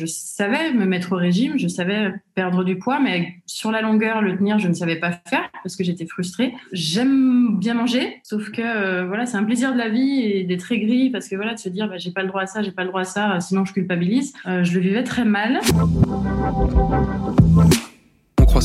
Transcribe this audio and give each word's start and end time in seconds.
Je 0.00 0.06
savais 0.06 0.72
me 0.72 0.86
mettre 0.86 1.12
au 1.12 1.16
régime, 1.16 1.58
je 1.58 1.68
savais 1.68 2.14
perdre 2.34 2.64
du 2.64 2.78
poids, 2.78 3.00
mais 3.00 3.34
sur 3.44 3.70
la 3.70 3.82
longueur, 3.82 4.22
le 4.22 4.34
tenir, 4.34 4.58
je 4.58 4.66
ne 4.66 4.72
savais 4.72 4.96
pas 4.96 5.12
faire 5.28 5.50
parce 5.62 5.76
que 5.76 5.84
j'étais 5.84 6.06
frustrée. 6.06 6.54
J'aime 6.72 7.58
bien 7.58 7.74
manger, 7.74 8.18
sauf 8.22 8.50
que 8.50 8.62
euh, 8.62 9.04
voilà, 9.04 9.26
c'est 9.26 9.36
un 9.36 9.44
plaisir 9.44 9.74
de 9.74 9.78
la 9.78 9.90
vie 9.90 10.22
et 10.22 10.44
d'être 10.44 10.72
aigri 10.72 11.10
parce 11.10 11.28
que 11.28 11.36
voilà, 11.36 11.52
de 11.52 11.58
se 11.58 11.68
dire 11.68 11.86
bah, 11.86 11.98
j'ai 11.98 12.12
pas 12.12 12.22
le 12.22 12.28
droit 12.28 12.40
à 12.40 12.46
ça, 12.46 12.62
j'ai 12.62 12.72
pas 12.72 12.84
le 12.84 12.88
droit 12.88 13.02
à 13.02 13.04
ça, 13.04 13.40
sinon 13.40 13.66
je 13.66 13.74
culpabilise. 13.74 14.32
Euh, 14.46 14.64
je 14.64 14.72
le 14.72 14.80
vivais 14.80 15.04
très 15.04 15.26
mal 15.26 15.60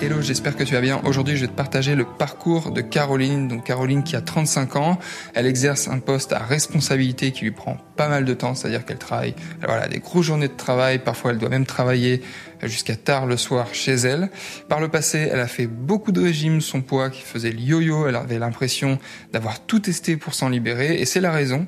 Hello, 0.00 0.22
j'espère 0.22 0.54
que 0.54 0.62
tu 0.62 0.74
vas 0.74 0.80
bien. 0.80 1.00
Aujourd'hui, 1.04 1.36
je 1.36 1.40
vais 1.40 1.48
te 1.48 1.56
partager 1.56 1.96
le 1.96 2.04
parcours 2.04 2.70
de 2.70 2.80
Caroline. 2.82 3.48
Donc 3.48 3.64
Caroline 3.64 4.04
qui 4.04 4.14
a 4.14 4.20
35 4.20 4.76
ans, 4.76 4.96
elle 5.34 5.44
exerce 5.44 5.88
un 5.88 5.98
poste 5.98 6.32
à 6.32 6.38
responsabilité 6.38 7.32
qui 7.32 7.42
lui 7.42 7.50
prend 7.50 7.76
pas 7.96 8.08
mal 8.08 8.24
de 8.24 8.32
temps, 8.32 8.54
c'est-à-dire 8.54 8.84
qu'elle 8.84 8.98
travaille 8.98 9.34
voilà, 9.60 9.88
des 9.88 9.98
grosses 9.98 10.26
journées 10.26 10.46
de 10.46 10.56
travail, 10.56 11.00
parfois 11.00 11.32
elle 11.32 11.38
doit 11.38 11.48
même 11.48 11.66
travailler 11.66 12.22
jusqu'à 12.62 12.94
tard 12.94 13.26
le 13.26 13.36
soir 13.36 13.74
chez 13.74 13.94
elle. 13.94 14.30
Par 14.68 14.78
le 14.78 14.86
passé, 14.86 15.28
elle 15.32 15.40
a 15.40 15.48
fait 15.48 15.66
beaucoup 15.66 16.12
de 16.12 16.20
régimes, 16.20 16.60
son 16.60 16.80
poids 16.80 17.10
qui 17.10 17.22
faisait 17.22 17.50
le 17.50 17.58
yo-yo, 17.58 18.06
elle 18.06 18.14
avait 18.14 18.38
l'impression 18.38 19.00
d'avoir 19.32 19.66
tout 19.66 19.80
testé 19.80 20.16
pour 20.16 20.32
s'en 20.32 20.48
libérer 20.48 20.94
et 21.00 21.06
c'est 21.06 21.20
la 21.20 21.32
raison 21.32 21.66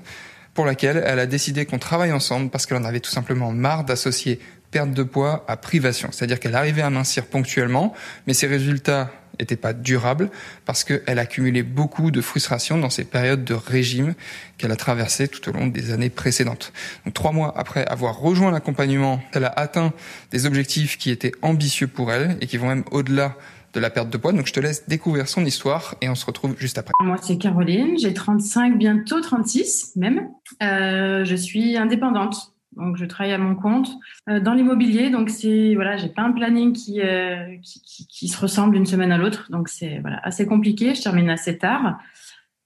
pour 0.55 0.67
laquelle 0.67 1.03
elle 1.05 1.19
a 1.19 1.27
décidé 1.27 1.67
qu'on 1.67 1.79
travaille 1.79 2.13
ensemble 2.13 2.51
parce 2.51 2.67
qu'elle 2.67 2.79
en 2.79 2.85
avait 2.85 3.01
tout 3.01 3.11
simplement 3.11 3.51
marre 3.51 3.85
d'associer 3.85 4.39
perte 4.71 4.93
de 4.93 5.03
poids 5.03 5.45
à 5.49 5.57
privation. 5.57 6.11
C'est-à-dire 6.13 6.41
qu'elle 6.41 6.55
arrivait 6.55 6.83
à 6.83 6.91
mincir 6.91 7.27
ponctuellement, 7.27 7.95
mais 8.27 8.35
ses 8.35 8.47
résultats 8.47 9.11
n'étaient 9.39 9.57
pas 9.57 9.73
durables 9.73 10.31
parce 10.67 10.85
qu'elle 10.85 11.19
accumulait 11.19 11.63
beaucoup 11.63 12.11
de 12.11 12.21
frustration 12.21 12.79
dans 12.79 12.91
ces 12.91 13.05
périodes 13.05 13.45
de 13.45 13.55
régime 13.55 14.15
qu'elle 14.59 14.73
a 14.73 14.77
traversées 14.77 15.29
tout 15.29 15.49
au 15.49 15.53
long 15.53 15.67
des 15.67 15.93
années 15.93 16.11
précédentes. 16.11 16.73
Donc, 17.05 17.15
trois 17.15 17.33
mois 17.33 17.53
après 17.57 17.87
avoir 17.87 18.19
rejoint 18.19 18.51
l'accompagnement, 18.51 19.21
elle 19.33 19.45
a 19.45 19.53
atteint 19.57 19.93
des 20.31 20.47
objectifs 20.47 20.99
qui 20.99 21.11
étaient 21.11 21.33
ambitieux 21.43 21.87
pour 21.87 22.13
elle 22.13 22.37
et 22.41 22.47
qui 22.47 22.57
vont 22.57 22.69
même 22.69 22.85
au-delà 22.91 23.37
de 23.73 23.81
la 23.81 23.91
perte 23.91 24.11
de 24.11 24.17
poids. 24.17 24.33
Donc 24.33 24.47
je 24.47 24.53
te 24.53 24.61
laisse 24.61 24.89
découvrir 24.89 25.29
son 25.29 25.45
histoire 25.45 25.95
et 26.01 26.09
on 26.09 26.15
se 26.15 26.27
retrouve 26.27 26.57
juste 26.59 26.79
après. 26.79 26.93
Moi 27.03 27.17
c'est 27.23 27.39
Caroline, 27.39 27.99
j'ai 27.99 28.13
35, 28.13 28.77
bientôt 28.77 29.21
36 29.21 29.93
même. 29.97 30.29
Euh, 30.63 31.25
je 31.25 31.37
suis 31.37 31.77
indépendante. 31.77 32.50
Donc, 32.77 32.97
je 32.97 33.05
travaille 33.05 33.33
à 33.33 33.39
mon 33.39 33.57
compte 33.57 33.91
euh, 34.29 34.41
dans 34.41 34.55
l'immobilier. 34.55 35.11
Donc, 35.11 35.31
c'est 35.31 35.75
voilà, 35.75 35.97
j'ai 35.97 36.09
pas 36.09 36.23
un 36.23 36.33
planning 36.33 36.73
qui, 36.73 37.01
euh, 37.01 37.57
qui, 37.63 37.83
qui, 37.83 38.07
qui, 38.07 38.29
se 38.29 38.41
ressemble 38.41 38.75
d'une 38.75 38.87
semaine 38.87 39.13
à 39.13 39.19
l'autre. 39.19 39.51
Donc, 39.51 39.69
c'est 39.69 39.99
voilà 40.01 40.21
assez 40.23 40.47
compliqué. 40.47 40.95
Je 40.95 41.03
termine 41.03 41.31
assez 41.31 41.59
tard. 41.59 41.99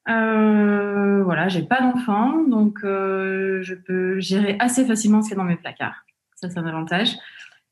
Euh, 0.09 1.23
voilà, 1.25 1.49
j'ai 1.49 1.63
pas 1.63 1.81
d'enfant, 1.81 2.43
donc 2.47 2.81
euh, 2.85 3.63
je 3.63 3.75
peux 3.75 4.21
gérer 4.21 4.57
assez 4.59 4.85
facilement 4.85 5.23
ce 5.23 5.29
qu'il 5.29 5.37
y 5.37 5.41
a 5.41 5.43
dans 5.43 5.49
mes 5.49 5.57
placards. 5.57 6.05
Ça, 6.37 6.51
c'est 6.51 6.59
un 6.59 6.67
avantage. 6.67 7.17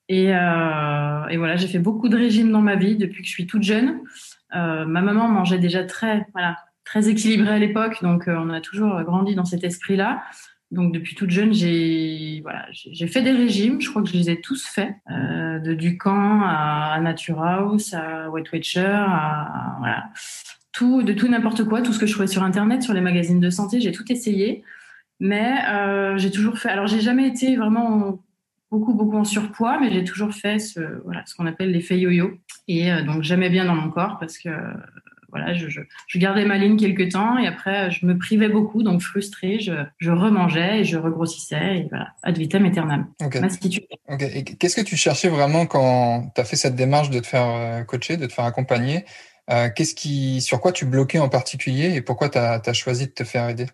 Et, 0.09 0.35
euh, 0.35 1.27
et 1.29 1.37
voilà, 1.37 1.57
j'ai 1.57 1.69
fait 1.69 1.79
beaucoup 1.79 2.09
de 2.09 2.17
régimes 2.17 2.51
dans 2.51 2.63
ma 2.63 2.77
vie 2.77 2.97
depuis 2.97 3.23
que 3.23 3.29
je 3.29 3.33
suis 3.33 3.47
toute 3.47 3.63
jeune. 3.63 4.01
ma 4.53 4.87
maman 4.87 5.29
mangeait 5.29 5.59
déjà 5.59 5.85
très 5.85 6.27
voilà 6.33 6.57
très 6.85 7.09
équilibré 7.09 7.51
à 7.55 7.59
l'époque, 7.59 8.03
donc 8.03 8.25
on 8.27 8.51
a 8.51 8.61
toujours 8.61 9.01
grandi 9.03 9.35
dans 9.35 9.45
cet 9.45 9.65
esprit-là. 9.65 10.23
Donc 10.73 10.95
depuis 10.95 11.15
toute 11.15 11.29
jeune, 11.29 11.53
j'ai 11.53 12.41
voilà, 12.43 12.67
j'ai 12.73 13.07
fait 13.07 13.21
des 13.21 13.31
régimes. 13.31 13.79
Je 13.83 13.91
crois 13.91 14.03
que 14.03 14.09
je 14.09 14.15
les 14.15 14.31
ai 14.31 14.41
tous 14.41 14.67
faits, 14.67 14.95
euh, 15.11 15.59
de 15.59 15.75
Ducamp 15.75 16.41
à 16.43 16.99
Nature 17.03 17.43
House, 17.43 17.93
à 17.93 18.31
Weight 18.31 18.51
Watcher, 18.51 18.81
à 18.81 19.77
voilà, 19.81 20.09
tout, 20.73 21.03
de 21.03 21.13
tout 21.13 21.29
n'importe 21.29 21.65
quoi, 21.65 21.83
tout 21.83 21.93
ce 21.93 21.99
que 21.99 22.07
je 22.07 22.13
trouvais 22.13 22.27
sur 22.27 22.43
internet, 22.43 22.83
sur 22.83 22.95
les 22.95 23.03
magazines 23.03 23.39
de 23.39 23.51
santé, 23.51 23.83
j'ai 23.83 23.93
tout 23.93 24.11
essayé. 24.11 24.65
Mais 25.21 25.59
euh, 25.69 26.17
j'ai 26.17 26.31
toujours 26.31 26.59
fait. 26.59 26.71
Alors 26.71 26.87
j'ai 26.87 27.01
jamais 27.01 27.29
été 27.29 27.55
vraiment 27.57 28.23
beaucoup 28.71 28.95
beaucoup 28.95 29.19
en 29.19 29.25
surpoids, 29.25 29.79
mais 29.79 29.93
j'ai 29.93 30.05
toujours 30.05 30.33
fait 30.33 30.59
ce 30.59 31.03
voilà 31.05 31.23
ce 31.27 31.35
qu'on 31.35 31.47
appelle 31.47 31.71
l'effet 31.71 31.99
yo-yo. 31.99 32.33
Et 32.67 32.91
euh, 32.91 33.03
donc 33.03 33.23
jamais 33.23 33.51
bien 33.51 33.67
dans 33.67 33.77
mon 33.77 33.91
corps 33.91 34.17
parce 34.19 34.39
que 34.39 34.49
voilà, 35.33 35.55
je, 35.55 35.69
je, 35.69 35.81
je, 36.07 36.19
gardais 36.19 36.45
ma 36.45 36.59
ligne 36.59 36.77
quelques 36.77 37.13
temps 37.13 37.39
et 37.39 37.47
après 37.47 37.91
je 37.91 38.05
me 38.07 38.17
privais 38.19 38.49
beaucoup, 38.49 38.83
donc 38.83 39.01
frustrée, 39.01 39.59
je, 39.59 39.73
je 39.99 40.11
remangeais 40.11 40.81
et 40.81 40.85
je 40.85 40.99
regrossissais 40.99 41.79
et 41.79 41.87
voilà, 41.89 42.09
ad 42.23 42.37
vitam 42.39 42.65
aeternam. 42.67 43.07
Okay. 43.21 43.41
Qu'est-ce 44.59 44.77
que 44.77 44.83
tu 44.83 44.97
cherchais 44.97 45.29
vraiment 45.29 45.67
quand 45.67 46.31
tu 46.35 46.41
as 46.41 46.45
fait 46.45 46.57
cette 46.57 46.77
démarche 46.77 47.11
de 47.11 47.19
te 47.19 47.27
faire 47.27 47.49
euh, 47.49 47.83
coacher, 47.83 48.17
de 48.19 48.27
te 48.27 48.33
faire 48.33 48.45
accompagner 48.45 49.05
euh, 49.51 49.69
Qu'est-ce 49.75 49.95
qui, 49.95 50.41
sur 50.41 50.61
quoi 50.61 50.73
tu 50.73 50.85
bloquais 50.85 51.19
en 51.19 51.29
particulier 51.29 51.95
et 51.95 52.03
pourquoi 52.03 52.29
tu 52.29 52.39
as, 52.39 52.61
as, 52.65 52.73
choisi 52.73 53.07
de 53.07 53.13
te 53.13 53.25
faire 53.25 53.49
aider? 53.49 53.67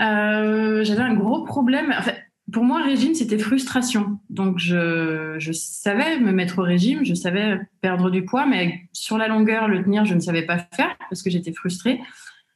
Euh, 0.00 0.84
J'avais 0.84 1.02
un 1.02 1.14
gros 1.14 1.44
problème. 1.44 1.94
En 1.96 2.02
fait, 2.02 2.27
pour 2.52 2.64
moi, 2.64 2.82
régime, 2.82 3.14
c'était 3.14 3.38
frustration. 3.38 4.18
Donc, 4.30 4.58
je, 4.58 5.36
je, 5.38 5.52
savais 5.52 6.18
me 6.18 6.32
mettre 6.32 6.60
au 6.60 6.62
régime, 6.62 7.04
je 7.04 7.14
savais 7.14 7.60
perdre 7.80 8.10
du 8.10 8.24
poids, 8.24 8.46
mais 8.46 8.88
sur 8.92 9.18
la 9.18 9.28
longueur, 9.28 9.68
le 9.68 9.82
tenir, 9.82 10.04
je 10.04 10.14
ne 10.14 10.20
savais 10.20 10.46
pas 10.46 10.58
faire 10.58 10.96
parce 11.10 11.22
que 11.22 11.30
j'étais 11.30 11.52
frustrée. 11.52 12.00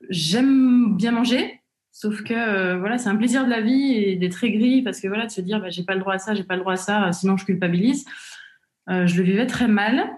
J'aime 0.08 0.96
bien 0.96 1.12
manger, 1.12 1.60
sauf 1.90 2.22
que 2.22 2.32
euh, 2.32 2.78
voilà, 2.78 2.98
c'est 2.98 3.08
un 3.08 3.16
plaisir 3.16 3.44
de 3.44 3.50
la 3.50 3.60
vie 3.60 3.92
et 3.92 4.16
d'être 4.16 4.42
aigri 4.44 4.82
parce 4.82 5.00
que 5.00 5.08
voilà, 5.08 5.26
de 5.26 5.30
se 5.30 5.40
dire, 5.40 5.60
bah, 5.60 5.68
j'ai 5.68 5.84
pas 5.84 5.94
le 5.94 6.00
droit 6.00 6.14
à 6.14 6.18
ça, 6.18 6.34
j'ai 6.34 6.44
pas 6.44 6.54
le 6.54 6.60
droit 6.60 6.74
à 6.74 6.76
ça, 6.76 7.12
sinon 7.12 7.36
je 7.36 7.44
culpabilise. 7.44 8.06
Euh, 8.88 9.06
je 9.06 9.16
le 9.16 9.22
vivais 9.22 9.46
très 9.46 9.68
mal. 9.68 10.10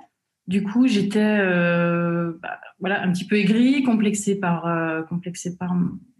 Du 0.46 0.62
coup, 0.62 0.86
j'étais 0.86 1.38
euh, 1.40 2.32
bah, 2.42 2.60
voilà 2.78 3.02
un 3.02 3.12
petit 3.12 3.26
peu 3.26 3.36
aigri, 3.36 3.82
complexée 3.82 4.38
par, 4.38 4.66
euh, 4.66 5.02
complexée 5.02 5.56
par 5.56 5.74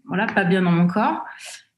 voilà, 0.07 0.27
pas 0.27 0.43
bien 0.43 0.61
dans 0.61 0.71
mon 0.71 0.87
corps. 0.87 1.23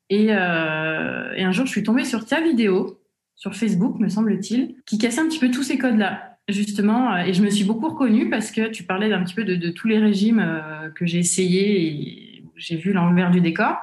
Et, 0.09 0.28
euh, 0.29 1.34
et, 1.35 1.44
un 1.44 1.51
jour, 1.51 1.66
je 1.66 1.72
suis 1.72 1.84
tombée 1.84 2.06
sur 2.06 2.25
ta 2.25 2.41
vidéo 2.41 3.01
sur 3.35 3.56
Facebook, 3.56 4.00
me 4.00 4.09
semble-t-il, 4.09 4.75
qui 4.85 4.97
cassait 4.97 5.22
un 5.22 5.28
petit 5.28 5.40
peu 5.40 5.51
tous 5.51 5.63
ces 5.63 5.78
codes-là, 5.78 6.38
justement. 6.47 7.16
Et 7.18 7.34
je 7.34 7.44
me 7.44 7.50
suis 7.50 7.66
beaucoup 7.66 7.88
reconnue 7.88 8.29
parce 8.29 8.51
que 8.51 8.69
tu 8.69 8.84
parlais 8.84 9.09
d'un 9.09 9.23
petit 9.23 9.35
peu 9.35 9.44
de, 9.44 9.56
de, 9.56 9.69
tous 9.69 9.88
les 9.88 10.00
régimes 10.00 10.40
euh, 10.40 10.90
que 10.90 11.06
j'ai 11.06 11.19
essayés 11.19 11.81
et 11.81 12.44
j'ai 12.56 12.78
vu 12.78 12.94
l'envers 12.94 13.29
du 13.29 13.41
décor. 13.41 13.78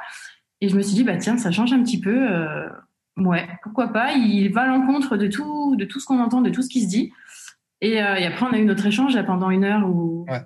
Et 0.60 0.68
je 0.68 0.76
me 0.76 0.82
suis 0.82 0.94
dit, 0.94 1.04
bah 1.04 1.16
tiens, 1.16 1.38
ça 1.38 1.52
change 1.52 1.72
un 1.72 1.82
petit 1.84 2.00
peu. 2.00 2.32
Euh, 2.32 2.68
ouais, 3.16 3.46
pourquoi 3.62 3.92
pas? 3.92 4.14
Il 4.14 4.48
va 4.52 4.62
à 4.62 4.66
l'encontre 4.66 5.16
de 5.16 5.28
tout, 5.28 5.76
de 5.76 5.84
tout 5.84 6.00
ce 6.00 6.06
qu'on 6.06 6.20
entend, 6.20 6.40
de 6.40 6.50
tout 6.50 6.62
ce 6.62 6.68
qui 6.68 6.82
se 6.82 6.88
dit. 6.88 7.12
Et, 7.80 8.02
euh, 8.02 8.16
et, 8.16 8.24
après, 8.24 8.46
on 8.46 8.52
a 8.52 8.58
eu 8.58 8.64
notre 8.64 8.86
échange 8.86 9.20
pendant 9.24 9.50
une 9.50 9.64
heure 9.64 9.88
où 9.88 10.24
ouais 10.28 10.40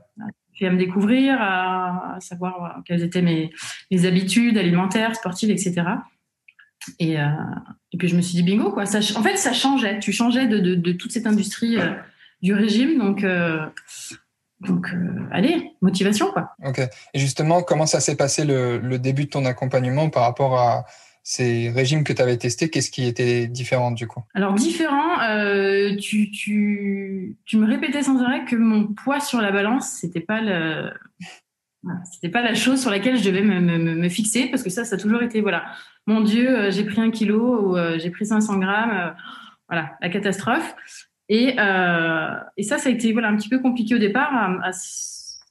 à 0.66 0.70
me 0.70 0.78
découvrir, 0.78 1.36
à, 1.40 2.16
savoir 2.20 2.80
quelles 2.84 3.02
étaient 3.02 3.22
mes, 3.22 3.50
mes, 3.90 4.04
habitudes 4.06 4.58
alimentaires, 4.58 5.14
sportives, 5.14 5.50
etc. 5.50 5.82
Et, 6.98 7.20
euh, 7.20 7.26
et, 7.92 7.98
puis 7.98 8.08
je 8.08 8.16
me 8.16 8.22
suis 8.22 8.34
dit 8.34 8.42
bingo 8.42 8.72
quoi. 8.72 8.84
En 8.84 9.22
fait, 9.22 9.36
ça 9.36 9.52
changeait. 9.52 9.98
Tu 9.98 10.12
changeais 10.12 10.46
de, 10.46 10.58
de, 10.58 10.92
toute 10.92 11.12
cette 11.12 11.26
industrie 11.26 11.78
euh, 11.78 11.92
du 12.42 12.54
régime, 12.54 12.98
donc. 12.98 13.24
Euh, 13.24 13.66
donc, 14.60 14.88
euh, 14.92 15.28
allez, 15.30 15.70
motivation, 15.82 16.32
quoi. 16.32 16.50
Ok. 16.64 16.80
Et 17.14 17.18
justement, 17.18 17.62
comment 17.62 17.86
ça 17.86 18.00
s'est 18.00 18.16
passé 18.16 18.44
le, 18.44 18.78
le, 18.78 18.98
début 18.98 19.26
de 19.26 19.30
ton 19.30 19.44
accompagnement 19.44 20.10
par 20.10 20.24
rapport 20.24 20.58
à, 20.58 20.84
ces 21.28 21.68
régimes 21.68 22.04
que 22.04 22.14
tu 22.14 22.22
avais 22.22 22.38
testés, 22.38 22.70
qu'est-ce 22.70 22.90
qui 22.90 23.04
était 23.04 23.48
différent 23.48 23.90
du 23.90 24.06
coup? 24.06 24.22
Alors 24.32 24.54
différent, 24.54 25.20
euh, 25.20 25.94
tu, 25.94 27.36
me 27.52 27.66
répétais 27.66 28.02
sans 28.02 28.22
arrêt 28.22 28.46
que 28.46 28.56
mon 28.56 28.86
poids 28.86 29.20
sur 29.20 29.42
la 29.42 29.52
balance, 29.52 29.90
c'était 29.90 30.22
pas 30.22 30.40
pas 32.32 32.42
la 32.42 32.54
chose 32.54 32.80
sur 32.80 32.90
laquelle 32.90 33.18
je 33.18 33.24
devais 33.28 33.42
me, 33.42 34.08
fixer 34.08 34.46
parce 34.46 34.62
que 34.62 34.70
ça, 34.70 34.86
ça 34.86 34.94
a 34.94 34.98
toujours 34.98 35.22
été 35.22 35.42
voilà, 35.42 35.66
mon 36.06 36.22
Dieu, 36.22 36.48
euh, 36.48 36.70
j'ai 36.70 36.84
pris 36.84 37.02
un 37.02 37.10
kilo 37.10 37.72
ou 37.72 37.76
euh, 37.76 37.98
j'ai 37.98 38.08
pris 38.08 38.24
500 38.24 38.56
grammes, 38.56 39.14
voilà, 39.68 39.98
la 40.00 40.08
catastrophe. 40.08 40.74
Et, 41.28 41.56
ça, 41.58 42.78
ça 42.78 42.88
a 42.88 42.90
été 42.90 43.12
voilà 43.12 43.28
un 43.28 43.36
petit 43.36 43.50
peu 43.50 43.58
compliqué 43.58 43.94
au 43.94 43.98
départ 43.98 44.32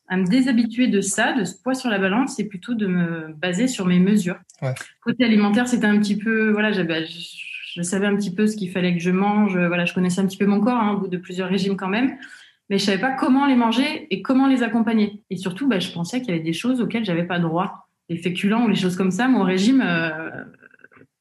à 0.07 0.17
me 0.17 0.25
déshabituer 0.25 0.87
de 0.87 1.01
ça, 1.01 1.33
de 1.33 1.43
ce 1.43 1.61
poids 1.61 1.75
sur 1.75 1.89
la 1.89 1.99
balance, 1.99 2.35
c'est 2.35 2.45
plutôt 2.45 2.73
de 2.73 2.87
me 2.87 3.33
baser 3.33 3.67
sur 3.67 3.85
mes 3.85 3.99
mesures. 3.99 4.39
Ouais. 4.61 4.73
Côté 5.01 5.25
alimentaire, 5.25 5.67
c'était 5.67 5.85
un 5.85 5.99
petit 5.99 6.17
peu, 6.17 6.51
voilà, 6.51 6.71
j'avais, 6.71 7.05
je, 7.05 7.81
savais 7.81 8.07
un 8.07 8.15
petit 8.15 8.33
peu 8.33 8.47
ce 8.47 8.55
qu'il 8.55 8.71
fallait 8.71 8.93
que 8.93 9.01
je 9.01 9.11
mange, 9.11 9.57
voilà, 9.57 9.85
je 9.85 9.93
connaissais 9.93 10.21
un 10.21 10.25
petit 10.25 10.37
peu 10.37 10.45
mon 10.45 10.61
corps, 10.61 10.79
hein, 10.79 10.93
au 10.93 10.99
bout 10.99 11.07
de 11.07 11.17
plusieurs 11.17 11.49
régimes 11.49 11.75
quand 11.75 11.89
même, 11.89 12.17
mais 12.69 12.77
je 12.77 12.85
savais 12.85 13.01
pas 13.01 13.11
comment 13.11 13.45
les 13.45 13.55
manger 13.55 14.07
et 14.09 14.21
comment 14.21 14.47
les 14.47 14.63
accompagner. 14.63 15.23
Et 15.29 15.35
surtout, 15.35 15.67
bah, 15.67 15.79
je 15.79 15.91
pensais 15.91 16.21
qu'il 16.21 16.29
y 16.29 16.33
avait 16.33 16.43
des 16.43 16.53
choses 16.53 16.81
auxquelles 16.81 17.05
j'avais 17.05 17.25
pas 17.25 17.39
droit, 17.39 17.89
les 18.09 18.17
féculents 18.17 18.63
ou 18.63 18.69
les 18.69 18.75
choses 18.75 18.95
comme 18.95 19.11
ça. 19.11 19.27
Mon 19.27 19.43
régime, 19.43 19.83
euh, 19.85 20.43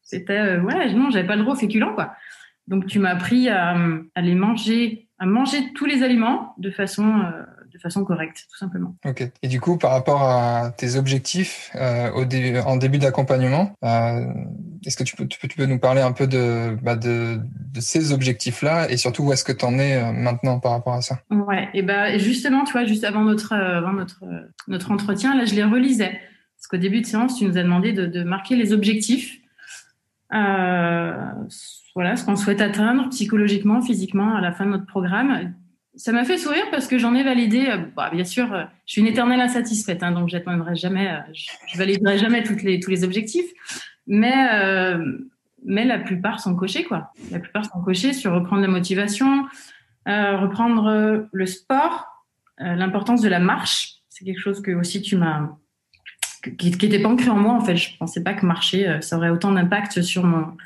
c'était, 0.02 0.38
euh, 0.38 0.60
ouais, 0.60 0.92
non, 0.94 1.10
j'avais 1.10 1.26
pas 1.26 1.36
le 1.36 1.42
droit 1.42 1.54
aux 1.54 1.58
féculents, 1.58 1.94
quoi. 1.94 2.14
Donc 2.68 2.86
tu 2.86 2.98
m'as 2.98 3.10
appris 3.10 3.48
à, 3.48 3.76
à, 4.14 4.20
les 4.20 4.34
manger, 4.34 5.08
à 5.18 5.26
manger 5.26 5.72
tous 5.74 5.86
les 5.86 6.02
aliments 6.02 6.54
de 6.58 6.70
façon 6.70 7.22
de 7.76 7.80
façon 7.80 8.04
correcte, 8.04 8.46
tout 8.50 8.58
simplement. 8.58 8.96
Ok. 9.04 9.28
Et 9.42 9.48
du 9.48 9.60
coup, 9.60 9.76
par 9.78 9.92
rapport 9.92 10.22
à 10.22 10.72
tes 10.76 10.96
objectifs 10.96 11.70
euh, 11.74 12.10
au 12.12 12.24
en 12.66 12.76
début 12.76 12.98
d'accompagnement, 12.98 13.72
euh, 13.84 14.26
est-ce 14.84 14.96
que 14.96 15.04
tu 15.04 15.16
peux, 15.16 15.26
tu 15.26 15.38
peux, 15.38 15.48
tu 15.48 15.56
peux, 15.56 15.66
nous 15.66 15.78
parler 15.78 16.00
un 16.00 16.12
peu 16.12 16.26
de, 16.26 16.76
bah 16.82 16.96
de, 16.96 17.38
de 17.72 17.80
ces 17.80 18.12
objectifs-là 18.12 18.90
et 18.90 18.96
surtout 18.96 19.24
où 19.24 19.32
est-ce 19.32 19.44
que 19.44 19.52
tu 19.52 19.64
en 19.64 19.78
es 19.78 19.96
euh, 19.96 20.12
maintenant 20.12 20.58
par 20.60 20.72
rapport 20.72 20.94
à 20.94 21.02
ça? 21.02 21.20
Ouais. 21.30 21.68
Et 21.74 21.82
ben 21.82 22.18
justement, 22.18 22.64
tu 22.64 22.72
vois, 22.72 22.84
juste 22.84 23.04
avant 23.04 23.22
notre 23.22 23.52
avant 23.54 23.92
notre 23.92 24.24
notre 24.68 24.90
entretien, 24.90 25.36
là, 25.36 25.44
je 25.44 25.54
les 25.54 25.64
relisais 25.64 26.20
parce 26.56 26.68
qu'au 26.68 26.76
début 26.78 27.00
de 27.00 27.06
séance, 27.06 27.36
tu 27.38 27.44
nous 27.44 27.58
as 27.58 27.62
demandé 27.62 27.92
de, 27.92 28.06
de 28.06 28.24
marquer 28.24 28.56
les 28.56 28.72
objectifs. 28.72 29.38
Euh, 30.32 31.14
voilà, 31.94 32.16
ce 32.16 32.24
qu'on 32.24 32.36
souhaite 32.36 32.60
atteindre 32.60 33.08
psychologiquement, 33.10 33.80
physiquement 33.80 34.34
à 34.34 34.40
la 34.40 34.52
fin 34.52 34.66
de 34.66 34.70
notre 34.70 34.86
programme 34.86 35.54
ça 35.96 36.12
m'a 36.12 36.24
fait 36.24 36.38
sourire 36.38 36.64
parce 36.70 36.86
que 36.86 36.98
j'en 36.98 37.14
ai 37.14 37.22
validé. 37.22 37.66
Euh, 37.66 37.78
bah, 37.96 38.10
bien 38.12 38.24
sûr, 38.24 38.52
euh, 38.52 38.64
je 38.86 38.92
suis 38.92 39.00
une 39.00 39.06
éternelle 39.06 39.40
insatisfaite, 39.40 40.02
hein, 40.02 40.12
donc 40.12 40.28
j'atteindrai 40.28 40.76
jamais, 40.76 41.08
euh, 41.08 41.20
je, 41.32 41.46
je, 41.72 41.78
validerai 41.78 42.18
jamais 42.18 42.42
toutes 42.42 42.62
les, 42.62 42.80
tous 42.80 42.90
les 42.90 43.02
objectifs. 43.02 43.50
Mais, 44.06 44.48
euh, 44.52 45.18
mais 45.64 45.84
la 45.84 45.98
plupart 45.98 46.38
sont 46.38 46.54
cochés, 46.54 46.84
quoi. 46.84 47.12
La 47.30 47.40
plupart 47.40 47.64
sont 47.64 47.80
cochés 47.80 48.12
sur 48.12 48.32
reprendre 48.32 48.62
la 48.62 48.68
motivation, 48.68 49.46
euh, 50.06 50.36
reprendre 50.36 51.26
le 51.32 51.46
sport, 51.46 52.06
l'importance 52.58 53.20
de 53.20 53.28
la 53.28 53.40
marche. 53.40 53.96
C'est 54.08 54.24
quelque 54.24 54.40
chose 54.40 54.62
que 54.62 54.70
aussi 54.70 55.02
tu 55.02 55.16
m'as, 55.16 55.50
qui, 56.56 56.70
qui 56.70 56.86
était 56.86 57.00
pas 57.00 57.08
ancré 57.08 57.30
en 57.30 57.36
moi 57.36 57.54
en 57.54 57.60
fait. 57.60 57.76
Je 57.76 57.96
pensais 57.98 58.22
pas 58.22 58.34
que 58.34 58.46
marcher, 58.46 58.98
ça 59.00 59.16
aurait 59.16 59.30
autant 59.30 59.50
d'impact 59.50 60.02
sur 60.02 60.22
mon, 60.22 60.56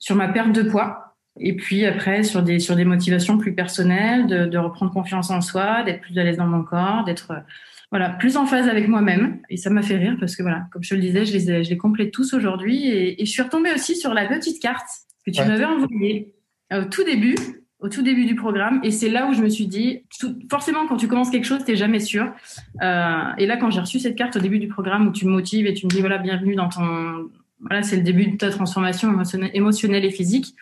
sur 0.00 0.16
ma 0.16 0.28
perte 0.28 0.52
de 0.52 0.62
poids. 0.62 1.05
Et 1.38 1.54
puis 1.54 1.84
après, 1.84 2.22
sur 2.22 2.42
des, 2.42 2.58
sur 2.58 2.76
des 2.76 2.84
motivations 2.84 3.38
plus 3.38 3.54
personnelles, 3.54 4.26
de, 4.26 4.46
de 4.46 4.58
reprendre 4.58 4.92
confiance 4.92 5.30
en 5.30 5.40
soi, 5.40 5.82
d'être 5.82 6.00
plus 6.00 6.18
à 6.18 6.24
l'aise 6.24 6.38
dans 6.38 6.46
mon 6.46 6.62
corps, 6.62 7.04
d'être 7.04 7.32
voilà, 7.90 8.10
plus 8.10 8.36
en 8.36 8.46
phase 8.46 8.68
avec 8.68 8.88
moi-même. 8.88 9.40
Et 9.48 9.56
ça 9.56 9.70
m'a 9.70 9.82
fait 9.82 9.96
rire 9.96 10.16
parce 10.18 10.36
que 10.36 10.42
voilà, 10.42 10.66
comme 10.72 10.82
je 10.82 10.90
te 10.90 10.94
le 10.94 11.00
disais, 11.00 11.24
je 11.24 11.32
les, 11.32 11.64
je 11.64 11.70
les 11.70 11.76
complète 11.76 12.10
tous 12.10 12.34
aujourd'hui. 12.34 12.88
Et, 12.88 13.22
et, 13.22 13.26
je 13.26 13.30
suis 13.30 13.42
retombée 13.42 13.72
aussi 13.72 13.96
sur 13.96 14.12
la 14.12 14.26
petite 14.26 14.60
carte 14.60 14.88
que 15.24 15.30
tu 15.30 15.40
m'avais 15.42 15.64
envoyée 15.64 16.34
au 16.72 16.84
tout 16.84 17.04
début, 17.04 17.36
au 17.78 17.88
tout 17.88 18.02
début 18.02 18.24
du 18.24 18.34
programme. 18.34 18.80
Et 18.82 18.90
c'est 18.90 19.08
là 19.08 19.28
où 19.28 19.34
je 19.34 19.42
me 19.42 19.48
suis 19.48 19.66
dit, 19.66 20.02
tout, 20.18 20.36
forcément, 20.50 20.86
quand 20.86 20.96
tu 20.96 21.08
commences 21.08 21.30
quelque 21.30 21.46
chose, 21.46 21.64
t'es 21.64 21.76
jamais 21.76 22.00
sûr. 22.00 22.32
Euh, 22.82 23.22
et 23.38 23.46
là, 23.46 23.56
quand 23.56 23.70
j'ai 23.70 23.80
reçu 23.80 24.00
cette 24.00 24.16
carte 24.16 24.36
au 24.36 24.40
début 24.40 24.58
du 24.58 24.68
programme 24.68 25.06
où 25.06 25.12
tu 25.12 25.26
me 25.26 25.30
motives 25.30 25.66
et 25.66 25.74
tu 25.74 25.86
me 25.86 25.90
dis, 25.90 26.00
voilà, 26.00 26.18
bienvenue 26.18 26.56
dans 26.56 26.68
ton, 26.68 27.30
voilà, 27.60 27.82
c'est 27.82 27.96
le 27.96 28.02
début 28.02 28.26
de 28.26 28.36
ta 28.36 28.50
transformation 28.50 29.16
émotionnelle 29.54 30.04
et 30.04 30.10
physique. 30.10 30.54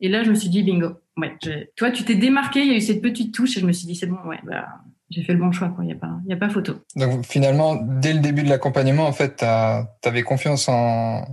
Et 0.00 0.08
là, 0.08 0.22
je 0.22 0.30
me 0.30 0.34
suis 0.34 0.48
dit, 0.48 0.62
bingo. 0.62 1.00
Ouais, 1.16 1.36
toi, 1.76 1.90
tu 1.90 2.04
t'es 2.04 2.14
démarqué, 2.14 2.60
il 2.60 2.68
y 2.68 2.74
a 2.74 2.76
eu 2.76 2.80
cette 2.80 3.00
petite 3.00 3.32
touche 3.32 3.56
et 3.56 3.60
je 3.60 3.66
me 3.66 3.72
suis 3.72 3.86
dit, 3.86 3.94
c'est 3.94 4.06
bon, 4.06 4.18
ouais, 4.26 4.38
bah, 4.44 4.66
j'ai 5.08 5.22
fait 5.22 5.32
le 5.32 5.38
bon 5.38 5.52
choix, 5.52 5.74
Il 5.80 5.86
n'y 5.86 5.92
a 5.92 5.96
pas, 5.96 6.18
il 6.26 6.30
y 6.30 6.34
a 6.34 6.36
pas 6.36 6.50
photo. 6.50 6.74
Donc, 6.96 7.24
finalement, 7.24 7.76
dès 7.76 8.12
le 8.12 8.20
début 8.20 8.42
de 8.42 8.48
l'accompagnement, 8.48 9.06
en 9.06 9.12
fait, 9.12 9.36
tu 9.36 9.44
avais 10.08 10.22
confiance 10.22 10.68
en, 10.68 11.24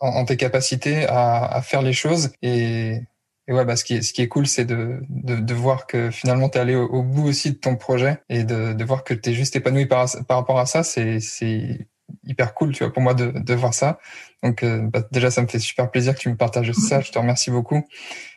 en, 0.00 0.24
tes 0.24 0.36
capacités 0.36 1.06
à, 1.06 1.44
à, 1.44 1.62
faire 1.62 1.82
les 1.82 1.92
choses 1.92 2.32
et, 2.42 3.00
et 3.48 3.52
ouais, 3.52 3.64
bah, 3.64 3.76
ce 3.76 3.84
qui 3.84 3.94
est, 3.94 4.02
ce 4.02 4.12
qui 4.12 4.22
est 4.22 4.28
cool, 4.28 4.46
c'est 4.46 4.64
de, 4.64 5.00
de, 5.08 5.36
de, 5.36 5.54
voir 5.54 5.86
que 5.86 6.10
finalement, 6.10 6.48
tu 6.48 6.58
es 6.58 6.60
allé 6.60 6.74
au, 6.74 7.02
bout 7.02 7.28
aussi 7.28 7.50
de 7.50 7.56
ton 7.56 7.76
projet 7.76 8.20
et 8.28 8.44
de, 8.44 8.72
de 8.72 8.84
voir 8.84 9.04
que 9.04 9.14
tu 9.14 9.30
es 9.30 9.32
juste 9.34 9.56
épanoui 9.56 9.86
par, 9.86 10.06
par 10.26 10.38
rapport 10.38 10.58
à 10.58 10.66
ça. 10.66 10.82
C'est, 10.82 11.20
c'est 11.20 11.86
hyper 12.24 12.54
cool, 12.54 12.72
tu 12.72 12.84
vois, 12.84 12.92
pour 12.92 13.02
moi 13.02 13.14
de, 13.14 13.30
de 13.30 13.54
voir 13.54 13.74
ça. 13.74 13.98
Donc 14.42 14.62
euh, 14.62 14.80
bah, 14.82 15.02
déjà, 15.10 15.30
ça 15.30 15.42
me 15.42 15.46
fait 15.46 15.58
super 15.58 15.90
plaisir 15.90 16.14
que 16.14 16.20
tu 16.20 16.28
me 16.28 16.36
partages 16.36 16.72
ça. 16.72 17.00
Je 17.00 17.10
te 17.10 17.18
remercie 17.18 17.50
beaucoup. 17.50 17.84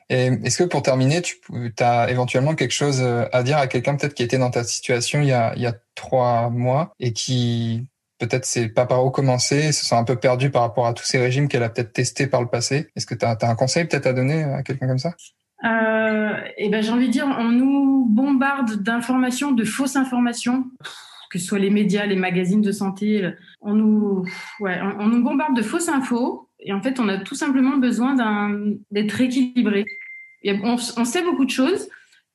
Et 0.09 0.27
est-ce 0.43 0.59
que 0.59 0.63
pour 0.63 0.83
terminer, 0.83 1.21
tu 1.21 1.39
as 1.79 2.09
éventuellement 2.11 2.53
quelque 2.53 2.73
chose 2.73 3.01
euh, 3.01 3.25
à 3.31 3.43
dire 3.43 3.57
à 3.57 3.67
quelqu'un 3.67 3.95
peut-être 3.95 4.13
qui 4.13 4.23
était 4.23 4.37
dans 4.37 4.51
ta 4.51 4.63
situation 4.63 5.21
il 5.21 5.27
y 5.27 5.33
a, 5.33 5.53
il 5.55 5.61
y 5.63 5.65
a 5.65 5.73
trois 5.95 6.49
mois 6.49 6.93
et 6.99 7.11
qui 7.11 7.87
peut-être 8.19 8.45
sait 8.45 8.69
pas 8.69 8.85
par 8.85 9.03
où 9.05 9.09
commencer, 9.09 9.71
se 9.71 9.83
sent 9.83 9.95
un 9.95 10.03
peu 10.03 10.15
perdu 10.15 10.51
par 10.51 10.61
rapport 10.61 10.87
à 10.87 10.93
tous 10.93 11.03
ces 11.03 11.17
régimes 11.17 11.47
qu'elle 11.47 11.63
a 11.63 11.69
peut-être 11.69 11.91
testés 11.91 12.27
par 12.27 12.41
le 12.41 12.47
passé? 12.47 12.87
Est-ce 12.95 13.05
que 13.05 13.15
tu 13.15 13.25
as, 13.25 13.37
as, 13.39 13.49
un 13.49 13.55
conseil 13.55 13.85
peut-être 13.85 14.05
à 14.05 14.13
donner 14.13 14.43
à 14.43 14.63
quelqu'un 14.63 14.87
comme 14.87 14.99
ça? 14.99 15.13
Euh, 15.63 16.33
Eh 16.57 16.69
ben, 16.69 16.81
j'ai 16.81 16.91
envie 16.91 17.07
de 17.07 17.11
dire, 17.11 17.25
on 17.25 17.49
nous 17.51 18.05
bombarde 18.09 18.81
d'informations, 18.81 19.51
de 19.51 19.63
fausses 19.63 19.95
informations 19.95 20.65
que 21.35 21.41
ce 21.41 21.47
soit 21.47 21.59
les 21.59 21.69
médias, 21.69 22.05
les 22.05 22.15
magazines 22.15 22.61
de 22.61 22.71
santé, 22.71 23.29
on 23.59 23.73
nous, 23.73 24.25
ouais, 24.61 24.79
on, 24.99 25.07
nous 25.07 25.21
bombarde 25.21 25.53
de 25.55 25.61
fausses 25.61 25.89
infos. 25.89 26.47
Et 26.59 26.71
en 26.71 26.81
fait, 26.81 26.97
on 26.97 27.09
a 27.09 27.17
tout 27.17 27.35
simplement 27.35 27.75
besoin 27.75 28.15
d'être 28.89 29.19
équilibré. 29.19 29.83
on, 30.45 30.77
sait 30.77 31.23
beaucoup 31.23 31.43
de 31.43 31.49
choses, 31.49 31.89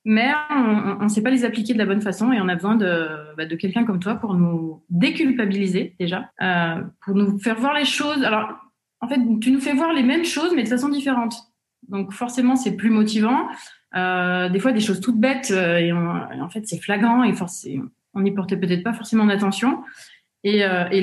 mais 0.05 0.29
on 0.51 1.03
ne 1.03 1.09
sait 1.09 1.23
pas 1.23 1.31
les 1.31 1.45
appliquer 1.45 1.73
de 1.73 1.79
la 1.79 1.87
bonne 1.87 2.01
façon. 2.01 2.31
Et 2.31 2.39
on 2.39 2.47
a 2.47 2.53
besoin 2.53 2.75
de, 2.75 3.07
bah, 3.37 3.47
quelqu'un 3.47 3.85
comme 3.85 3.99
toi 3.99 4.15
pour 4.15 4.35
nous 4.35 4.83
déculpabiliser 4.91 5.95
déjà, 5.99 6.29
euh, 6.43 6.83
pour 7.03 7.15
nous 7.15 7.39
faire 7.39 7.59
voir 7.59 7.73
les 7.73 7.85
choses. 7.85 8.23
Alors, 8.23 8.53
en 8.99 9.07
fait, 9.07 9.19
tu 9.41 9.49
nous 9.51 9.61
fais 9.61 9.73
voir 9.73 9.93
les 9.93 10.03
mêmes 10.03 10.25
choses, 10.25 10.53
mais 10.55 10.61
de 10.61 10.69
façon 10.69 10.89
différente. 10.89 11.33
Donc, 11.89 12.13
forcément, 12.13 12.55
c'est 12.55 12.75
plus 12.75 12.91
motivant. 12.91 13.47
Euh, 13.95 14.47
des 14.49 14.59
fois, 14.59 14.73
des 14.73 14.79
choses 14.79 15.01
toutes 15.01 15.19
bêtes, 15.19 15.49
euh, 15.49 15.79
et, 15.79 15.91
en 15.91 16.49
fait, 16.49 16.67
c'est 16.67 16.79
flagrant 16.79 17.23
et 17.23 17.33
forcément 17.33 17.87
on 18.13 18.21
n'y 18.21 18.31
portait 18.31 18.57
peut-être 18.57 18.83
pas 18.83 18.93
forcément 18.93 19.25
d'attention. 19.25 19.83
Et, 20.43 20.63
euh, 20.63 20.89
et, 20.91 21.01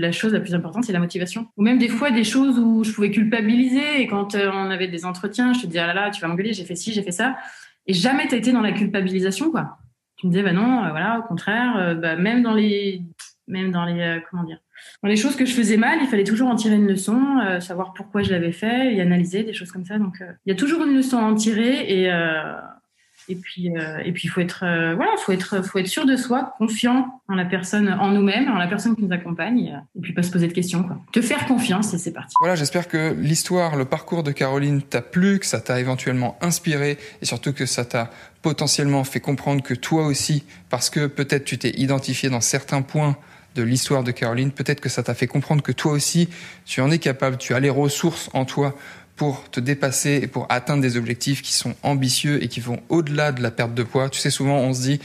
la 0.00 0.10
chose 0.10 0.32
la 0.32 0.40
plus 0.40 0.54
importante, 0.54 0.84
c'est 0.84 0.92
la 0.92 0.98
motivation. 0.98 1.48
Ou 1.56 1.62
même 1.62 1.78
des 1.78 1.88
fois 1.88 2.10
des 2.10 2.24
choses 2.24 2.58
où 2.58 2.82
je 2.82 2.92
pouvais 2.92 3.10
culpabiliser. 3.10 4.00
Et 4.00 4.06
quand 4.06 4.34
euh, 4.34 4.50
on 4.52 4.70
avait 4.70 4.88
des 4.88 5.04
entretiens, 5.04 5.52
je 5.52 5.60
te 5.60 5.66
disais, 5.66 5.80
ah 5.80 5.86
là 5.86 5.94
là, 5.94 6.10
tu 6.10 6.20
vas 6.20 6.28
m'engueuler, 6.28 6.54
j'ai 6.54 6.64
fait 6.64 6.76
ci, 6.76 6.92
j'ai 6.92 7.02
fait 7.02 7.12
ça. 7.12 7.36
Et 7.86 7.92
jamais 7.92 8.26
tu 8.28 8.34
été 8.34 8.52
dans 8.52 8.62
la 8.62 8.72
culpabilisation, 8.72 9.50
quoi. 9.50 9.78
Tu 10.16 10.26
me 10.26 10.32
disais, 10.32 10.44
bah 10.44 10.52
non, 10.52 10.84
euh, 10.84 10.90
voilà, 10.90 11.18
au 11.18 11.22
contraire, 11.22 11.76
euh, 11.76 11.94
bah, 11.94 12.16
même 12.16 12.42
dans 12.42 12.54
les, 12.54 13.02
même 13.48 13.70
dans 13.70 13.84
les, 13.84 14.00
euh, 14.00 14.20
comment 14.30 14.44
dire, 14.44 14.58
dans 15.02 15.08
les 15.08 15.16
choses 15.16 15.36
que 15.36 15.44
je 15.44 15.52
faisais 15.52 15.76
mal, 15.76 15.98
il 16.00 16.06
fallait 16.08 16.24
toujours 16.24 16.48
en 16.48 16.56
tirer 16.56 16.76
une 16.76 16.86
leçon, 16.86 17.38
savoir 17.60 17.94
pourquoi 17.94 18.22
je 18.22 18.30
l'avais 18.30 18.52
fait 18.52 18.94
et 18.94 19.00
analyser 19.00 19.44
des 19.44 19.52
choses 19.52 19.70
comme 19.70 19.84
ça. 19.84 19.98
Donc, 19.98 20.16
il 20.20 20.50
y 20.50 20.52
a 20.52 20.56
toujours 20.56 20.84
une 20.84 20.94
leçon 20.94 21.18
à 21.18 21.22
en 21.22 21.34
tirer 21.34 21.86
et 21.88 22.10
et 23.28 23.36
puis, 23.36 23.76
euh, 23.76 23.98
et 24.04 24.12
puis, 24.12 24.28
faut 24.28 24.40
être, 24.40 24.64
euh, 24.64 24.94
voilà, 24.94 25.12
faut 25.18 25.32
être, 25.32 25.64
faut 25.64 25.78
être 25.78 25.88
sûr 25.88 26.06
de 26.06 26.16
soi, 26.16 26.54
confiant 26.58 27.20
en 27.28 27.34
la 27.34 27.44
personne, 27.44 27.88
en 27.88 28.10
nous-mêmes, 28.10 28.48
en 28.48 28.58
la 28.58 28.66
personne 28.66 28.94
qui 28.94 29.02
nous 29.02 29.12
accompagne, 29.12 29.80
et 29.96 30.00
puis 30.00 30.12
pas 30.12 30.22
se 30.22 30.30
poser 30.30 30.48
de 30.48 30.52
questions, 30.52 30.82
quoi. 30.82 30.98
Te 31.12 31.22
faire 31.22 31.46
confiance 31.46 31.94
et 31.94 31.98
c'est 31.98 32.12
parti. 32.12 32.34
Voilà, 32.40 32.54
j'espère 32.54 32.88
que 32.88 33.14
l'histoire, 33.18 33.76
le 33.76 33.84
parcours 33.84 34.22
de 34.22 34.32
Caroline 34.32 34.82
t'a 34.82 35.02
plu, 35.02 35.38
que 35.38 35.46
ça 35.46 35.60
t'a 35.60 35.80
éventuellement 35.80 36.36
inspiré, 36.40 36.98
et 37.22 37.24
surtout 37.24 37.52
que 37.52 37.66
ça 37.66 37.84
t'a 37.84 38.10
potentiellement 38.42 39.04
fait 39.04 39.20
comprendre 39.20 39.62
que 39.62 39.74
toi 39.74 40.06
aussi, 40.06 40.44
parce 40.68 40.90
que 40.90 41.06
peut-être 41.06 41.44
tu 41.44 41.56
t'es 41.56 41.70
identifié 41.70 42.28
dans 42.28 42.42
certains 42.42 42.82
points 42.82 43.16
de 43.54 43.62
l'histoire 43.62 44.02
de 44.04 44.10
Caroline, 44.10 44.50
peut-être 44.50 44.80
que 44.80 44.88
ça 44.88 45.02
t'a 45.02 45.14
fait 45.14 45.26
comprendre 45.26 45.62
que 45.62 45.72
toi 45.72 45.92
aussi, 45.92 46.28
tu 46.64 46.80
en 46.80 46.90
es 46.90 46.98
capable, 46.98 47.38
tu 47.38 47.54
as 47.54 47.60
les 47.60 47.70
ressources 47.70 48.28
en 48.34 48.44
toi 48.44 48.74
pour 49.16 49.50
te 49.50 49.60
dépasser 49.60 50.20
et 50.22 50.26
pour 50.26 50.46
atteindre 50.48 50.82
des 50.82 50.96
objectifs 50.96 51.42
qui 51.42 51.52
sont 51.52 51.74
ambitieux 51.82 52.42
et 52.42 52.48
qui 52.48 52.60
vont 52.60 52.80
au-delà 52.88 53.32
de 53.32 53.42
la 53.42 53.50
perte 53.50 53.74
de 53.74 53.82
poids. 53.82 54.08
Tu 54.10 54.20
sais, 54.20 54.30
souvent 54.30 54.58
on 54.58 54.74
se 54.74 54.82
dit, 54.82 55.00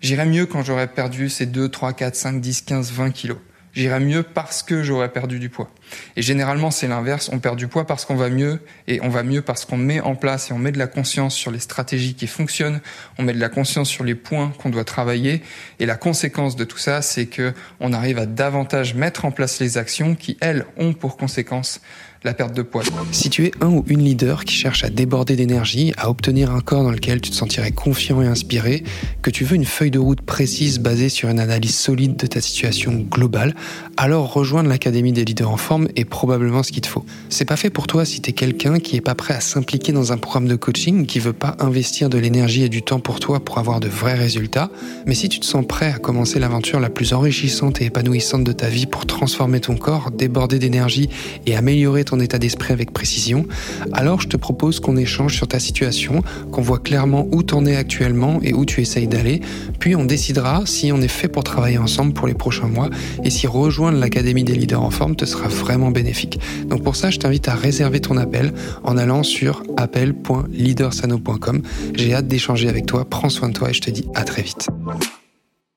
j'irai 0.00 0.26
mieux 0.26 0.46
quand 0.46 0.62
j'aurai 0.62 0.88
perdu 0.88 1.28
ces 1.28 1.46
2, 1.46 1.68
3, 1.68 1.92
4, 1.92 2.14
5, 2.14 2.40
10, 2.40 2.62
15, 2.62 2.92
20 2.92 3.10
kilos. 3.10 3.38
J'irai 3.72 4.00
mieux 4.00 4.22
parce 4.22 4.62
que 4.62 4.82
j'aurai 4.82 5.12
perdu 5.12 5.38
du 5.38 5.48
poids. 5.48 5.70
Et 6.16 6.22
généralement, 6.22 6.70
c'est 6.70 6.88
l'inverse. 6.88 7.30
On 7.32 7.38
perd 7.38 7.56
du 7.56 7.68
poids 7.68 7.86
parce 7.86 8.04
qu'on 8.04 8.16
va 8.16 8.28
mieux 8.28 8.60
et 8.88 9.00
on 9.02 9.08
va 9.08 9.22
mieux 9.22 9.42
parce 9.42 9.64
qu'on 9.64 9.76
met 9.76 10.00
en 10.00 10.14
place 10.14 10.50
et 10.50 10.52
on 10.52 10.58
met 10.58 10.72
de 10.72 10.78
la 10.78 10.86
conscience 10.86 11.34
sur 11.34 11.50
les 11.50 11.58
stratégies 11.58 12.14
qui 12.14 12.26
fonctionnent. 12.26 12.80
On 13.18 13.22
met 13.22 13.32
de 13.32 13.40
la 13.40 13.48
conscience 13.48 13.88
sur 13.88 14.04
les 14.04 14.14
points 14.14 14.52
qu'on 14.58 14.70
doit 14.70 14.84
travailler. 14.84 15.42
Et 15.78 15.86
la 15.86 15.96
conséquence 15.96 16.56
de 16.56 16.64
tout 16.64 16.78
ça, 16.78 17.02
c'est 17.02 17.26
que 17.26 17.52
on 17.80 17.92
arrive 17.92 18.18
à 18.18 18.26
davantage 18.26 18.94
mettre 18.94 19.24
en 19.24 19.30
place 19.30 19.60
les 19.60 19.78
actions 19.78 20.14
qui, 20.14 20.36
elles, 20.40 20.64
ont 20.76 20.92
pour 20.92 21.16
conséquence 21.16 21.80
la 22.26 22.34
perte 22.34 22.54
de 22.54 22.62
poids. 22.62 22.82
Si 23.12 23.30
tu 23.30 23.46
es 23.46 23.52
un 23.60 23.68
ou 23.68 23.84
une 23.86 24.02
leader 24.02 24.44
qui 24.44 24.54
cherche 24.54 24.82
à 24.84 24.90
déborder 24.90 25.36
d'énergie, 25.36 25.92
à 25.96 26.10
obtenir 26.10 26.50
un 26.50 26.60
corps 26.60 26.82
dans 26.82 26.90
lequel 26.90 27.20
tu 27.20 27.30
te 27.30 27.36
sentirais 27.36 27.70
confiant 27.70 28.20
et 28.20 28.26
inspiré, 28.26 28.82
que 29.22 29.30
tu 29.30 29.44
veux 29.44 29.54
une 29.54 29.64
feuille 29.64 29.92
de 29.92 30.00
route 30.00 30.20
précise 30.22 30.80
basée 30.80 31.08
sur 31.08 31.28
une 31.28 31.38
analyse 31.38 31.76
solide 31.76 32.16
de 32.16 32.26
ta 32.26 32.40
situation 32.40 32.94
globale, 32.94 33.54
alors 33.96 34.32
rejoindre 34.32 34.68
l'Académie 34.68 35.12
des 35.12 35.24
leaders 35.24 35.50
en 35.50 35.56
est 35.96 36.04
probablement 36.04 36.62
ce 36.62 36.72
qu'il 36.72 36.80
te 36.80 36.88
faut. 36.88 37.04
C'est 37.28 37.44
pas 37.44 37.56
fait 37.56 37.70
pour 37.70 37.86
toi 37.86 38.04
si 38.04 38.20
tu 38.20 38.30
es 38.30 38.32
quelqu'un 38.32 38.78
qui 38.78 38.96
est 38.96 39.00
pas 39.00 39.14
prêt 39.14 39.34
à 39.34 39.40
s'impliquer 39.40 39.92
dans 39.92 40.12
un 40.12 40.16
programme 40.16 40.48
de 40.48 40.56
coaching, 40.56 41.06
qui 41.06 41.18
veut 41.18 41.32
pas 41.32 41.56
investir 41.58 42.08
de 42.08 42.18
l'énergie 42.18 42.62
et 42.62 42.68
du 42.68 42.82
temps 42.82 43.00
pour 43.00 43.20
toi 43.20 43.40
pour 43.40 43.58
avoir 43.58 43.80
de 43.80 43.88
vrais 43.88 44.14
résultats, 44.14 44.70
mais 45.06 45.14
si 45.14 45.28
tu 45.28 45.40
te 45.40 45.46
sens 45.46 45.64
prêt 45.66 45.92
à 45.92 45.98
commencer 45.98 46.38
l'aventure 46.38 46.80
la 46.80 46.90
plus 46.90 47.12
enrichissante 47.12 47.80
et 47.80 47.86
épanouissante 47.86 48.44
de 48.44 48.52
ta 48.52 48.68
vie 48.68 48.86
pour 48.86 49.06
transformer 49.06 49.60
ton 49.60 49.76
corps, 49.76 50.10
déborder 50.10 50.58
d'énergie 50.58 51.08
et 51.46 51.56
améliorer 51.56 52.04
ton 52.04 52.20
état 52.20 52.38
d'esprit 52.38 52.72
avec 52.72 52.92
précision, 52.92 53.46
alors 53.92 54.20
je 54.20 54.28
te 54.28 54.36
propose 54.36 54.80
qu'on 54.80 54.96
échange 54.96 55.36
sur 55.36 55.48
ta 55.48 55.58
situation, 55.58 56.22
qu'on 56.52 56.62
voit 56.62 56.78
clairement 56.78 57.28
où 57.32 57.42
t'en 57.42 57.66
es 57.66 57.76
actuellement 57.76 58.40
et 58.42 58.52
où 58.54 58.64
tu 58.64 58.80
essayes 58.80 59.08
d'aller, 59.08 59.40
puis 59.78 59.96
on 59.96 60.04
décidera 60.04 60.64
si 60.66 60.92
on 60.92 61.00
est 61.00 61.08
fait 61.08 61.28
pour 61.28 61.44
travailler 61.44 61.78
ensemble 61.78 62.12
pour 62.12 62.26
les 62.26 62.34
prochains 62.34 62.68
mois 62.68 62.90
et 63.24 63.30
si 63.30 63.46
rejoindre 63.46 63.98
l'Académie 63.98 64.44
des 64.44 64.54
leaders 64.54 64.82
en 64.82 64.90
forme 64.90 65.16
te 65.16 65.24
sera 65.24 65.48
vraiment 65.66 65.90
bénéfique. 65.90 66.38
Donc 66.68 66.84
pour 66.84 66.94
ça, 66.94 67.10
je 67.10 67.18
t'invite 67.18 67.48
à 67.48 67.54
réserver 67.54 68.00
ton 68.00 68.16
appel 68.16 68.52
en 68.84 68.96
allant 68.96 69.24
sur 69.24 69.64
appel.leadersano.com. 69.76 71.62
J'ai 71.94 72.14
hâte 72.14 72.28
d'échanger 72.28 72.68
avec 72.68 72.86
toi, 72.86 73.04
prends 73.04 73.30
soin 73.30 73.48
de 73.48 73.54
toi 73.54 73.70
et 73.70 73.72
je 73.72 73.80
te 73.80 73.90
dis 73.90 74.06
à 74.14 74.22
très 74.22 74.42
vite. 74.42 74.68